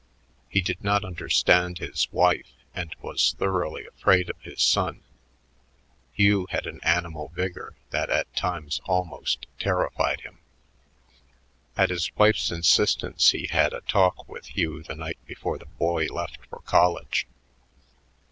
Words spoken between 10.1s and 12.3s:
him. At his